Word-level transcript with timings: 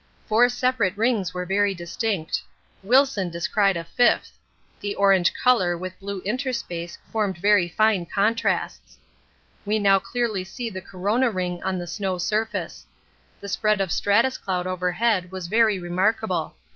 Four 0.27 0.49
separate 0.49 0.97
rings 0.97 1.31
were 1.31 1.45
very 1.45 1.75
distinct. 1.75 2.41
Wilson 2.81 3.29
descried 3.29 3.77
a 3.77 3.83
fifth 3.83 4.31
the 4.79 4.95
orange 4.95 5.31
colour 5.31 5.77
with 5.77 5.99
blue 5.99 6.21
interspace 6.21 6.97
formed 7.11 7.37
very 7.37 7.69
fine 7.69 8.07
contrasts. 8.07 8.97
We 9.63 9.77
now 9.77 9.99
clearly 9.99 10.43
see 10.43 10.71
the 10.71 10.81
corona 10.81 11.29
ring 11.29 11.61
on 11.61 11.77
the 11.77 11.85
snow 11.85 12.17
surface. 12.17 12.87
The 13.39 13.47
spread 13.47 13.79
of 13.79 13.91
stratus 13.91 14.39
cloud 14.39 14.65
overhead 14.65 15.31
was 15.31 15.45
very 15.45 15.77
remarkable. 15.77 16.55